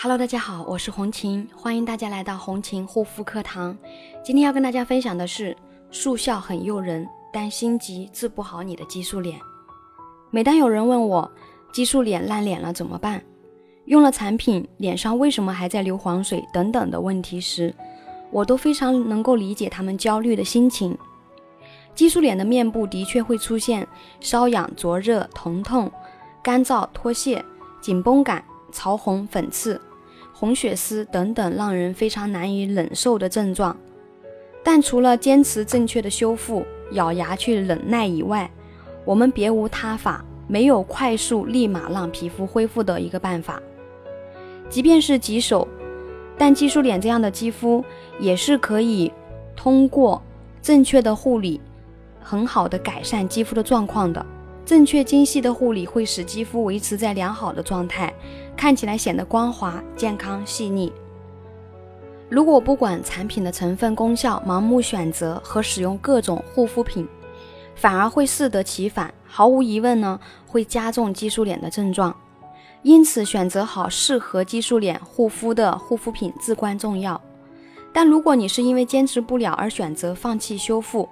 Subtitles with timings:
[0.00, 3.76] Hello，大家好，我是红琴，欢迎大家来到红琴护肤课堂。
[4.22, 5.56] 今天要跟大家分享的是，
[5.90, 9.40] 速效很诱人，但心急治不好你的激素脸。
[10.30, 11.28] 每当有人问我
[11.72, 13.20] 激素脸烂脸了怎么办，
[13.86, 17.74] 用了产品脸上为什么还在流黄水等等的问题时，
[18.30, 20.96] 我都非常能够理解他们焦虑的心情。
[21.96, 23.84] 激素脸的面部的确会出现
[24.20, 25.90] 瘙痒、灼热、疼痛、
[26.40, 27.44] 干燥、脱屑、
[27.80, 29.80] 紧绷感、潮红、粉刺。
[30.40, 33.76] 红血丝等等让人非常难以忍受的症状，
[34.62, 38.48] 但除了坚持正确的修复、咬牙去忍耐以外，
[39.04, 43.60] 我们别无他法，没有快速立马让皮肤恢复的一个办法。
[44.70, 45.66] 即便是棘手，
[46.36, 47.84] 但激素脸这样的肌肤
[48.20, 49.12] 也是可以
[49.56, 50.22] 通过
[50.62, 51.60] 正确的护理，
[52.20, 54.24] 很好的改善肌肤的状况的。
[54.68, 58.12] 正确精细的护理会使肌肤维持在良好的状态，
[58.54, 60.92] 看起来显得光滑、健康、细腻。
[62.28, 67.08] 如果不管产品的成分功效，盲目选择和使用各种护肤品，
[67.74, 69.10] 反而会适得其反。
[69.26, 72.14] 毫无疑问呢，会加重激素脸的症状。
[72.82, 77.18] 因此，选择好适合激素脸护肤的护肤品至关重要。
[77.90, 81.08] 但如果你是因为坚持不了而选择放弃修复，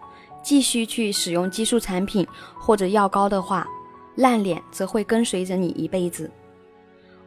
[0.47, 2.25] 继续去使用激素产品
[2.57, 3.67] 或者药膏的话，
[4.15, 6.31] 烂脸则会跟随着你一辈子。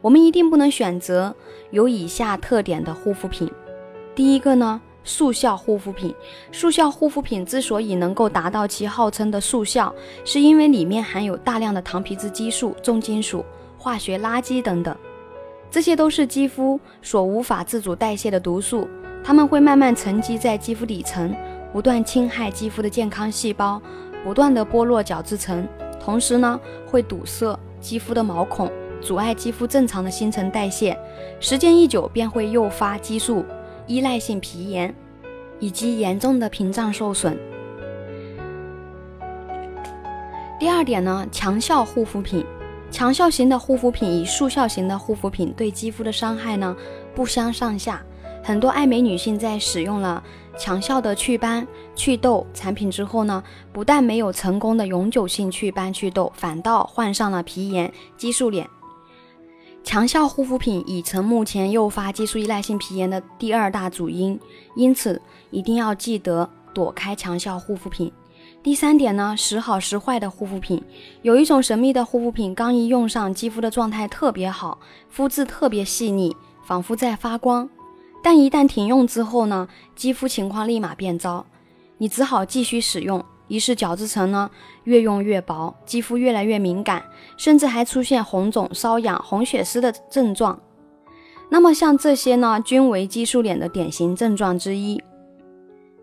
[0.00, 1.34] 我们一定不能选择
[1.70, 3.46] 有以下特点的护肤品。
[4.14, 6.14] 第一个呢，速效护肤品。
[6.50, 13.44] 速效护肤品之所以能够达到其号称的速效，是因为里面含有大量的糖皮质激素、重金属、
[13.76, 14.96] 化学垃圾等等，
[15.70, 18.88] 这些都是肌肤所无法自主代谢的毒素，
[19.22, 21.36] 它们会慢慢沉积在肌肤底层。
[21.72, 23.80] 不断侵害肌肤的健康细胞，
[24.24, 25.66] 不断的剥落角质层，
[25.98, 30.98] 同时呢，会堵塞肌肤的毛孔，阻碍肌肤正常的新陈代谢。
[31.38, 33.44] 时间一久，便会诱发激素
[33.86, 34.94] 依赖性皮炎，
[35.58, 37.38] 以及严重的屏障受损。
[40.58, 42.44] 第二点呢，强效护肤品，
[42.90, 46.76] 强效型的护肤品与速效型的护肤品对肌肤的伤害呢，
[47.14, 48.02] 不相上下。
[48.42, 50.22] 很多爱美女性在使用了
[50.60, 51.66] 强效的祛斑、
[51.96, 58.68] 祛痘产品之后呢，不但没有成功的永久性祛斑祛痘，反倒患上了皮炎、激素脸。
[59.82, 64.38] 强效护肤品已成目前诱发激素依赖性皮炎的第二大主因，
[64.76, 68.12] 因此一定要记得躲开强效护肤品。
[68.62, 70.84] 第三点呢，时好时坏的护肤品，
[71.22, 74.78] 有一种神秘的护肤品，刚一用上，肌肤的状态特别好，
[75.08, 77.66] 肤质特别细腻，仿佛在发光。
[78.22, 79.66] 但一旦停用之后呢，
[79.96, 81.46] 肌肤情况立马变糟，
[81.98, 84.50] 你只好继续使用，于是角质层呢
[84.84, 87.02] 越用越薄，肌肤越来越敏感，
[87.36, 90.60] 甚至还出现红肿、瘙痒、红血丝的症状。
[91.48, 95.02] 那么像这些呢，均为激素脸的典型症状之一。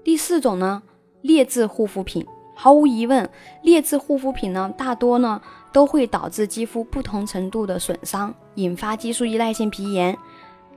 [0.04, 0.82] 第四种呢，
[1.22, 3.30] 劣质护肤品，毫无疑问，
[3.62, 5.42] 劣质护肤品呢，大多呢
[5.72, 10.18] 都会导致肌肤不同程度的损伤，引发激素依赖性皮炎。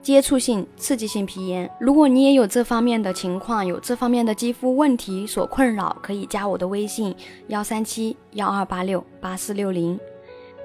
[0.03, 7.15] 接触性刺激性皮炎，如果你也有这方面的情况，有这方面的肌肤问题所困扰，可以加我的微信
[7.49, 10.01] 幺三七幺二八六八四六零。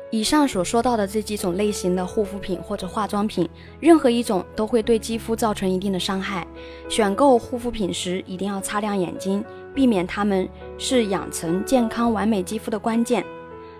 [0.09, 3.49] 以上所说到的这几种类型的护肤品或者化妆品，
[3.81, 6.47] 任何一种都会对肌肤造成一定的伤害。
[6.87, 9.43] 选购护肤品时一定要擦亮眼睛，
[9.73, 10.47] 避免它们
[10.77, 13.25] 是养成健康完美肌肤的关键。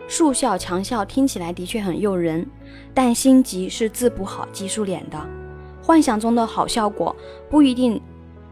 [0.08, 2.46] 速效强效听起来的确很诱人，
[2.94, 5.45] 但心急是治不好激素脸的。
[5.86, 7.16] 幻想中的好效果
[7.48, 8.02] 不一定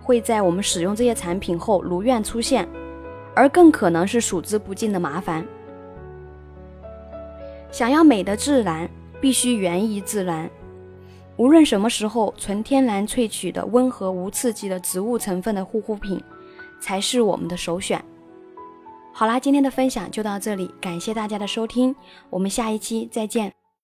[0.04, 2.68] 会在我们使用这些产品后如愿出现，
[3.34, 5.44] 而更可能是数之不尽的麻烦。
[7.72, 8.88] 想要美的自然，
[9.20, 10.48] 必须源于自然。
[11.38, 16.22] 无论什么时候，纯天然萃取的温和无刺激的植物成分的护肤品
[16.80, 18.00] 才是我们的首选。
[19.12, 21.96] 好啦，今天的分享就到这里，感谢大家的收听，
[22.30, 23.63] 我们下一期再见。